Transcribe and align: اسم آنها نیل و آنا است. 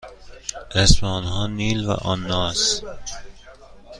اسم 0.75 1.05
آنها 1.07 1.47
نیل 1.47 1.85
و 1.85 1.91
آنا 1.91 2.49
است. 2.49 2.83